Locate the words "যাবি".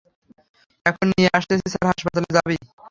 2.37-2.57